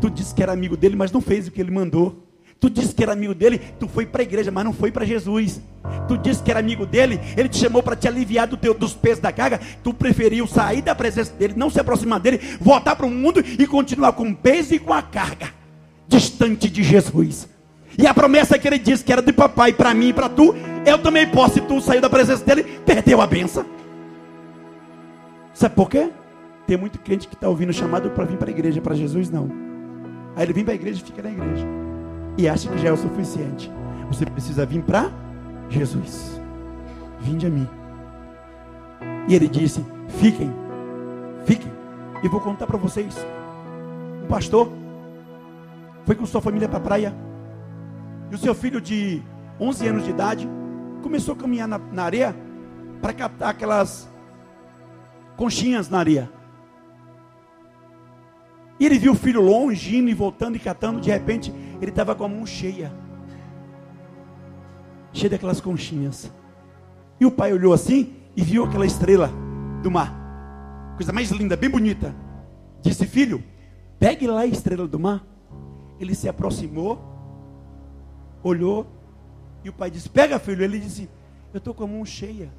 Tu 0.00 0.10
disse 0.10 0.34
que 0.34 0.42
era 0.42 0.52
amigo 0.52 0.76
dele, 0.76 0.96
mas 0.96 1.12
não 1.12 1.20
fez 1.20 1.46
o 1.46 1.50
que 1.50 1.60
ele 1.60 1.70
mandou. 1.70 2.27
Tu 2.60 2.68
disse 2.68 2.92
que 2.92 3.02
era 3.04 3.12
amigo 3.12 3.34
dele, 3.34 3.60
tu 3.78 3.86
foi 3.86 4.04
para 4.04 4.22
a 4.22 4.24
igreja, 4.24 4.50
mas 4.50 4.64
não 4.64 4.72
foi 4.72 4.90
para 4.90 5.04
Jesus. 5.04 5.60
Tu 6.08 6.18
disse 6.18 6.42
que 6.42 6.50
era 6.50 6.58
amigo 6.58 6.84
dele, 6.84 7.20
ele 7.36 7.48
te 7.48 7.56
chamou 7.56 7.82
para 7.82 7.94
te 7.94 8.08
aliviar 8.08 8.48
do 8.48 8.56
teu, 8.56 8.74
dos 8.74 8.94
pesos 8.94 9.20
da 9.20 9.30
carga. 9.30 9.60
Tu 9.82 9.94
preferiu 9.94 10.46
sair 10.46 10.82
da 10.82 10.94
presença 10.94 11.32
dele, 11.34 11.54
não 11.56 11.70
se 11.70 11.78
aproximar 11.78 12.18
dele, 12.18 12.40
voltar 12.60 12.96
para 12.96 13.06
o 13.06 13.10
mundo 13.10 13.40
e 13.40 13.66
continuar 13.66 14.12
com 14.12 14.28
o 14.28 14.34
peso 14.34 14.74
e 14.74 14.78
com 14.78 14.92
a 14.92 15.00
carga, 15.00 15.50
distante 16.08 16.68
de 16.68 16.82
Jesus. 16.82 17.48
E 17.96 18.06
a 18.06 18.14
promessa 18.14 18.58
que 18.58 18.66
ele 18.66 18.78
disse 18.78 19.04
que 19.04 19.12
era 19.12 19.22
de 19.22 19.32
papai 19.32 19.72
para 19.72 19.94
mim 19.94 20.08
e 20.08 20.12
para 20.12 20.28
tu, 20.28 20.54
eu 20.84 20.98
também 20.98 21.28
posso. 21.28 21.54
Se 21.54 21.60
tu 21.60 21.80
saiu 21.80 22.00
da 22.00 22.10
presença 22.10 22.44
dele, 22.44 22.64
perdeu 22.84 23.20
a 23.20 23.26
benção. 23.26 23.64
Sabe 25.54 25.76
por 25.76 25.88
quê? 25.88 26.10
Tem 26.66 26.76
muito 26.76 26.98
crente 26.98 27.28
que 27.28 27.34
está 27.34 27.48
ouvindo 27.48 27.72
chamado 27.72 28.10
para 28.10 28.24
vir 28.24 28.36
para 28.36 28.48
a 28.48 28.52
igreja, 28.52 28.80
para 28.80 28.96
Jesus 28.96 29.30
não. 29.30 29.48
Aí 30.34 30.44
ele 30.44 30.52
vem 30.52 30.64
para 30.64 30.74
a 30.74 30.76
igreja 30.76 31.00
e 31.00 31.04
fica 31.04 31.22
na 31.22 31.30
igreja 31.30 31.77
e 32.38 32.48
acha 32.48 32.70
que 32.70 32.78
já 32.78 32.88
é 32.88 32.92
o 32.92 32.96
suficiente. 32.96 33.70
Você 34.06 34.24
precisa 34.24 34.64
vir 34.64 34.82
para 34.82 35.10
Jesus. 35.68 36.40
Vinde 37.20 37.46
a 37.46 37.50
mim. 37.50 37.68
E 39.28 39.34
ele 39.34 39.48
disse: 39.48 39.84
Fiquem, 40.08 40.50
fiquem. 41.44 41.70
E 42.22 42.28
vou 42.28 42.40
contar 42.40 42.66
para 42.66 42.78
vocês. 42.78 43.16
Um 44.22 44.28
pastor 44.28 44.70
foi 46.06 46.14
com 46.14 46.24
sua 46.24 46.40
família 46.40 46.68
para 46.68 46.78
a 46.78 46.82
praia. 46.82 47.14
E 48.30 48.34
o 48.34 48.38
seu 48.38 48.54
filho 48.54 48.80
de 48.80 49.20
11 49.60 49.88
anos 49.88 50.04
de 50.04 50.10
idade 50.10 50.48
começou 51.02 51.34
a 51.34 51.36
caminhar 51.36 51.66
na, 51.66 51.78
na 51.78 52.04
areia 52.04 52.36
para 53.02 53.12
captar 53.12 53.50
aquelas 53.50 54.08
conchinhas 55.36 55.88
na 55.88 55.98
areia. 55.98 56.30
E 58.80 58.86
ele 58.86 58.98
viu 58.98 59.12
o 59.12 59.16
filho 59.16 59.40
longe, 59.40 59.96
indo 59.96 60.08
e 60.08 60.14
voltando 60.14 60.56
e 60.56 60.60
catando. 60.60 61.00
De 61.00 61.10
repente, 61.10 61.52
ele 61.80 61.90
estava 61.90 62.14
com 62.14 62.24
a 62.24 62.28
mão 62.28 62.44
cheia 62.44 62.92
cheia 65.12 65.30
daquelas 65.30 65.60
conchinhas. 65.60 66.30
E 67.20 67.26
o 67.26 67.30
pai 67.30 67.52
olhou 67.52 67.72
assim 67.72 68.14
e 68.36 68.42
viu 68.42 68.64
aquela 68.64 68.86
estrela 68.86 69.30
do 69.82 69.90
mar, 69.90 70.14
coisa 70.96 71.12
mais 71.12 71.30
linda, 71.30 71.56
bem 71.56 71.68
bonita. 71.68 72.14
Disse: 72.80 73.06
Filho, 73.06 73.42
pegue 73.98 74.26
lá 74.26 74.40
a 74.40 74.46
estrela 74.46 74.86
do 74.86 74.98
mar. 74.98 75.24
Ele 75.98 76.14
se 76.14 76.28
aproximou, 76.28 77.00
olhou, 78.42 78.86
e 79.64 79.68
o 79.68 79.72
pai 79.72 79.90
disse: 79.90 80.08
Pega, 80.08 80.38
filho. 80.38 80.62
Ele 80.62 80.78
disse: 80.78 81.08
Eu 81.52 81.58
estou 81.58 81.74
com 81.74 81.84
a 81.84 81.88
mão 81.88 82.04
cheia. 82.04 82.50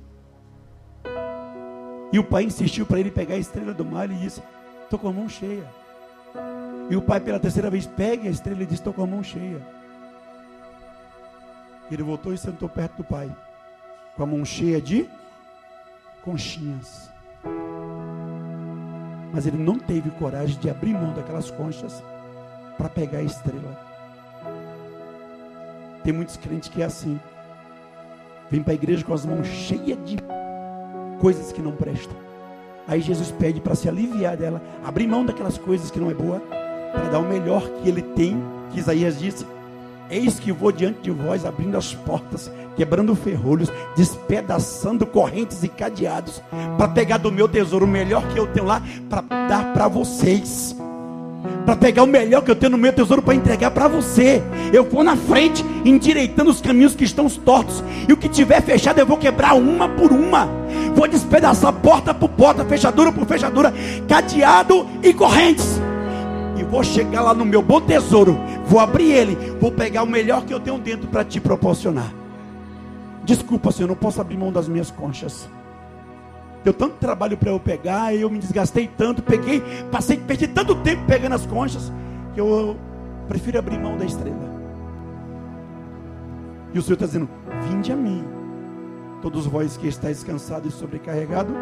E 2.12 2.20
o 2.20 2.24
pai 2.24 2.44
insistiu 2.44 2.86
para 2.86 3.00
ele 3.00 3.12
pegar 3.12 3.36
a 3.36 3.38
estrela 3.38 3.74
do 3.74 3.86
mar. 3.86 4.10
Ele 4.10 4.20
disse: 4.20 4.44
Estou 4.84 5.00
com 5.00 5.08
a 5.08 5.14
mão 5.14 5.30
cheia. 5.30 5.66
E 6.90 6.96
o 6.96 7.02
pai, 7.02 7.20
pela 7.20 7.40
terceira 7.40 7.70
vez, 7.70 7.86
pegue 7.86 8.28
a 8.28 8.32
estrela 8.32 8.64
e 8.64 8.66
disse: 8.66 8.82
Estou 8.82 8.92
com 8.92 9.04
a 9.04 9.08
mão 9.08 9.24
cheia. 9.24 9.62
Ele 11.92 12.04
voltou 12.04 12.34
e 12.34 12.38
sentou 12.38 12.68
perto 12.68 12.98
do 12.98 13.04
pai, 13.04 13.30
com 14.16 14.24
a 14.24 14.26
mão 14.26 14.44
cheia 14.44 14.82
de 14.82 15.08
conchinhas. 16.24 17.10
Mas 19.32 19.46
ele 19.46 19.58
não 19.58 19.78
teve 19.78 20.10
coragem 20.12 20.60
de 20.60 20.70
abrir 20.70 20.94
mão 20.94 21.14
daquelas 21.14 21.52
conchas 21.52 22.04
para 22.78 22.90
pegar 22.90 23.20
a 23.20 23.24
estrela. 23.24 23.88
Tem 26.04 26.12
muitos 26.12 26.38
crentes 26.38 26.70
que 26.70 26.82
é 26.82 26.86
assim. 26.86 27.20
Vem 28.50 28.64
para 28.64 28.74
a 28.74 28.76
igreja 28.76 29.04
com 29.04 29.14
as 29.14 29.26
mãos 29.26 29.46
cheias 29.46 29.98
de 30.06 30.18
coisas 31.20 31.52
que 31.52 31.62
não 31.62 31.76
prestam. 31.76 32.16
Aí 32.88 33.02
Jesus 33.02 33.30
pede 33.30 33.62
para 33.62 33.76
se 33.76 33.88
aliviar 33.88 34.36
dela, 34.36 34.60
abrir 34.84 35.08
mão 35.08 35.24
daquelas 35.24 35.60
coisas 35.60 35.92
que 35.92 36.00
não 36.00 36.10
é 36.10 36.14
boa 36.16 36.42
para 36.92 37.10
dar 37.10 37.20
o 37.20 37.28
melhor 37.28 37.68
que 37.82 37.90
ele 37.90 38.02
tem, 38.02 38.42
que 38.72 38.80
Isaías 38.80 39.20
disse: 39.20 39.46
Eis 40.10 40.40
que 40.40 40.52
vou 40.52 40.72
diante 40.72 41.02
de 41.02 41.12
vós, 41.12 41.46
abrindo 41.46 41.78
as 41.78 41.94
portas, 41.94 42.52
quebrando 42.76 43.16
ferrolhos, 43.16 43.72
despedaçando 43.96 45.06
correntes 45.06 45.64
e 45.64 45.68
cadeados, 45.68 46.42
para 46.78 46.88
pegar 46.88 47.18
do 47.18 47.32
meu 47.32 47.48
tesouro 47.48 47.86
o 47.86 47.88
melhor 47.88 48.28
que 48.30 48.40
eu 48.40 48.48
tenho 48.48 48.66
lá, 48.66 48.82
para 49.10 49.22
dar 49.22 49.74
para 49.74 49.88
vocês. 49.88 50.76
Para 51.66 51.76
pegar 51.76 52.04
o 52.04 52.08
melhor 52.08 52.42
que 52.42 52.50
eu 52.50 52.56
tenho 52.56 52.72
no 52.72 52.78
meu 52.78 52.92
tesouro 52.92 53.22
para 53.22 53.36
entregar 53.36 53.70
para 53.72 53.88
você. 53.88 54.42
Eu 54.74 54.84
vou 54.84 55.04
na 55.04 55.16
frente, 55.16 55.64
endireitando 55.86 56.50
os 56.50 56.60
caminhos 56.60 56.96
que 56.96 57.04
estão 57.04 57.30
tortos. 57.30 57.84
E 58.08 58.12
o 58.12 58.18
que 58.18 58.28
tiver 58.28 58.62
fechado, 58.62 59.00
eu 59.00 59.06
vou 59.06 59.18
quebrar 59.18 59.54
uma 59.54 59.88
por 59.88 60.12
uma. 60.12 60.50
Vou 60.96 61.08
despedaçar 61.08 61.72
porta 61.72 62.14
por 62.14 62.30
porta, 62.30 62.66
fechadura 62.66 63.12
por 63.12 63.26
fechadura, 63.26 63.74
cadeado 64.08 64.88
e 65.04 65.14
correntes 65.14 65.80
vou 66.70 66.84
chegar 66.84 67.22
lá 67.22 67.34
no 67.34 67.46
meu 67.46 67.62
bom 67.62 67.82
tesouro, 67.82 68.38
vou 68.66 68.80
abrir 68.80 69.12
ele, 69.12 69.36
vou 69.60 69.72
pegar 69.72 70.04
o 70.04 70.08
melhor 70.08 70.46
que 70.46 70.54
eu 70.54 70.60
tenho 70.60 70.78
dentro 70.78 71.08
para 71.08 71.24
te 71.24 71.40
proporcionar. 71.40 72.14
Desculpa, 73.24 73.72
Senhor, 73.72 73.88
não 73.88 73.96
posso 73.96 74.22
abrir 74.22 74.38
mão 74.38 74.52
das 74.52 74.68
minhas 74.68 74.92
conchas. 74.92 75.50
Deu 76.64 76.74
tanto 76.74 76.96
trabalho 76.96 77.38
para 77.38 77.50
eu 77.50 77.60
pegar, 77.60 78.14
eu 78.14 78.30
me 78.30 78.38
desgastei 78.38 78.90
tanto, 78.98 79.24
peguei, 79.24 79.64
passei, 79.92 80.18
perdi 80.18 80.48
tanto 80.48 80.76
tempo 80.76 81.04
pegando 81.08 81.36
as 81.36 81.46
conchas, 81.46 81.92
que 82.34 82.42
eu 82.42 82.78
prefiro 83.28 83.58
abrir 83.58 83.80
mão 83.80 83.98
da 83.98 84.06
estrela. 84.06 84.50
E 86.74 86.78
o 86.78 86.82
Senhor 86.82 86.96
está 86.96 87.06
dizendo: 87.06 87.30
Vinde 87.68 87.92
a 87.92 87.96
mim, 87.96 88.24
todos 89.22 89.46
vós 89.46 89.78
que 89.78 89.88
estáis 89.88 90.18
descansados 90.18 90.74
e 90.74 90.78
sobrecarregados, 90.78 91.54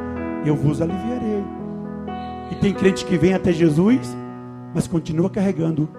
eu 0.46 0.56
vos 0.56 0.82
aliviarei. 0.82 1.44
E 2.52 2.56
tem 2.56 2.74
crente 2.74 3.06
que 3.06 3.18
vem 3.18 3.34
até 3.34 3.52
Jesus 3.52 4.16
mas 4.78 4.86
continua 4.86 5.28
carregando 5.28 5.90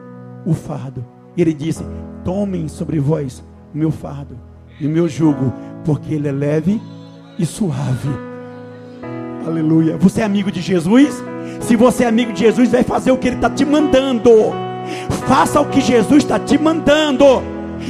o 0.46 0.54
fardo. 0.54 1.04
E 1.36 1.42
ele 1.42 1.52
disse: 1.52 1.82
Tomem 2.24 2.68
sobre 2.68 3.00
vós 3.00 3.42
o 3.74 3.76
meu 3.76 3.90
fardo 3.90 4.38
e 4.80 4.86
o 4.86 4.88
meu 4.88 5.08
jugo, 5.08 5.52
porque 5.84 6.14
ele 6.14 6.28
é 6.28 6.32
leve 6.32 6.80
e 7.36 7.44
suave. 7.44 8.08
Aleluia. 9.44 9.96
Você 9.96 10.20
é 10.20 10.24
amigo 10.24 10.52
de 10.52 10.60
Jesus? 10.60 11.12
Se 11.60 11.74
você 11.74 12.04
é 12.04 12.06
amigo 12.06 12.32
de 12.32 12.38
Jesus, 12.38 12.70
vai 12.70 12.84
fazer 12.84 13.10
o 13.10 13.18
que 13.18 13.26
ele 13.26 13.34
está 13.34 13.50
te 13.50 13.64
mandando. 13.64 14.30
Faça 15.26 15.60
o 15.60 15.68
que 15.68 15.80
Jesus 15.80 16.22
está 16.22 16.38
te 16.38 16.56
mandando. 16.56 17.42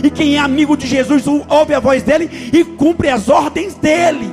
E 0.03 0.09
quem 0.09 0.37
é 0.37 0.39
amigo 0.39 0.75
de 0.75 0.87
Jesus 0.87 1.27
ouve 1.27 1.75
a 1.75 1.81
voz 1.81 2.03
dele 2.03 2.31
e 2.51 2.65
cumpre 2.65 3.11
as 3.11 3.29
ordens 3.29 3.75
dele. 3.75 4.33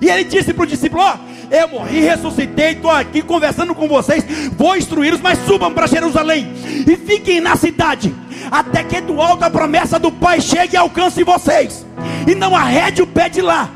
E 0.00 0.10
ele 0.10 0.24
disse 0.24 0.52
para 0.52 0.64
o 0.64 0.66
discípulo: 0.66 1.00
Ó, 1.00 1.16
eu 1.52 1.68
morri, 1.68 2.00
ressuscitei, 2.00 2.72
estou 2.72 2.90
aqui 2.90 3.20
conversando 3.20 3.74
com 3.74 3.86
vocês. 3.86 4.24
Vou 4.56 4.74
instruí-los, 4.74 5.20
mas 5.20 5.38
subam 5.40 5.72
para 5.72 5.86
Jerusalém 5.86 6.50
e 6.86 6.96
fiquem 6.96 7.42
na 7.42 7.56
cidade, 7.56 8.14
até 8.50 8.82
que 8.82 9.02
do 9.02 9.20
alto 9.20 9.44
a 9.44 9.50
promessa 9.50 9.98
do 9.98 10.10
Pai 10.10 10.40
chegue 10.40 10.74
e 10.74 10.76
alcance 10.78 11.22
vocês. 11.22 11.86
E 12.26 12.34
não 12.34 12.56
arrede 12.56 13.02
o 13.02 13.06
pé 13.06 13.28
de 13.28 13.42
lá. 13.42 13.68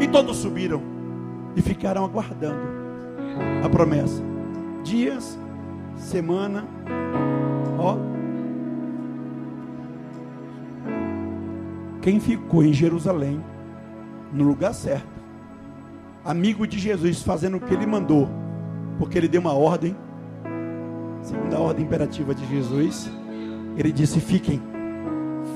E 0.00 0.06
todos 0.06 0.36
subiram 0.36 0.80
e 1.56 1.60
ficaram 1.60 2.04
aguardando 2.04 2.60
a 3.64 3.68
promessa. 3.68 4.22
Dias, 4.84 5.36
semana, 5.96 6.64
ó. 7.76 7.96
Quem 12.00 12.20
ficou 12.20 12.62
em 12.62 12.72
Jerusalém, 12.72 13.42
no 14.32 14.44
lugar 14.44 14.74
certo, 14.74 15.11
amigo 16.24 16.66
de 16.66 16.78
Jesus, 16.78 17.22
fazendo 17.22 17.56
o 17.56 17.60
que 17.60 17.72
ele 17.72 17.86
mandou, 17.86 18.28
porque 18.98 19.18
ele 19.18 19.28
deu 19.28 19.40
uma 19.40 19.52
ordem, 19.52 19.96
segundo 21.22 21.54
a 21.54 21.60
ordem 21.60 21.84
imperativa 21.84 22.34
de 22.34 22.46
Jesus, 22.46 23.10
ele 23.76 23.92
disse: 23.92 24.20
fiquem, 24.20 24.62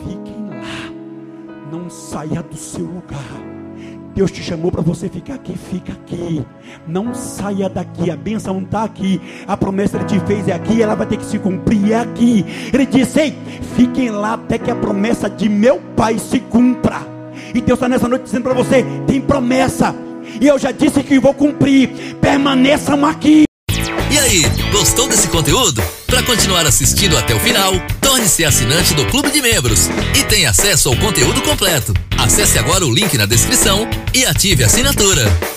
fiquem 0.05 0.49
lá, 0.49 1.71
não 1.71 1.89
saia 1.91 2.43
do 2.43 2.57
seu 2.57 2.85
lugar, 2.85 3.47
Deus 4.17 4.31
te 4.31 4.43
chamou 4.43 4.73
para 4.73 4.81
você 4.81 5.11
ficar 5.11 5.35
aqui, 5.35 5.55
fica 5.59 5.93
aqui. 5.93 6.43
Não 6.89 7.13
saia 7.13 7.69
daqui. 7.69 8.11
A 8.11 8.17
bênção 8.17 8.63
está 8.63 8.83
aqui. 8.83 9.21
A 9.47 9.59
promessa 9.59 9.99
ele 9.99 10.07
te 10.07 10.19
fez 10.21 10.49
é 10.49 10.55
aqui, 10.55 10.81
ela 10.81 10.95
vai 10.95 11.07
ter 11.07 11.19
que 11.19 11.25
se 11.27 11.39
cumprir 11.39 11.93
é 11.93 12.01
aqui. 12.01 12.43
Ele 12.73 12.87
disse: 12.87 13.21
Ei, 13.21 13.39
fiquem 13.77 14.09
lá 14.09 14.33
até 14.33 14.57
que 14.57 14.71
a 14.71 14.75
promessa 14.75 15.29
de 15.29 15.51
meu 15.51 15.79
pai 15.95 16.19
se 16.19 16.41
cumpra. 16.41 17.03
E 17.55 17.61
Deus 17.61 17.77
está 17.77 17.91
nessa 17.91 18.09
noite 18.09 18.23
dizendo 18.23 18.45
para 18.45 18.55
você: 18.55 18.83
tem 19.07 19.21
promessa. 19.21 19.95
E 20.41 20.47
eu 20.47 20.59
já 20.59 20.73
disse 20.73 21.03
que 21.03 21.19
vou 21.19 21.35
cumprir. 21.35 21.89
Permaneçam 22.21 23.05
aqui. 23.05 23.45
E 24.11 24.19
aí, 24.19 24.43
gostou 24.71 25.09
desse 25.09 25.29
conteúdo? 25.29 25.83
Para 26.07 26.23
continuar 26.23 26.65
assistindo 26.65 27.19
até 27.19 27.35
o 27.35 27.41
final, 27.41 27.73
torne-se 28.01 28.45
assinante 28.45 28.95
do 28.95 29.05
Clube 29.07 29.31
de 29.31 29.43
Membros 29.43 29.89
e 30.19 30.23
tenha 30.25 30.51
acesso 30.51 30.89
ao 30.89 30.97
conteúdo 30.97 31.43
completo. 31.43 31.93
Acesse 32.17 32.59
agora 32.59 32.87
o 32.87 32.95
link 32.95 33.17
na 33.19 33.27
descrição 33.27 33.89
e 34.15 34.25
ative 34.25 34.63
a 34.63 34.67
assinatura. 34.67 35.56